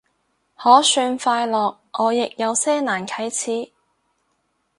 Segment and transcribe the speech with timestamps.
[0.57, 3.69] 可算快樂，我亦有些難啟齒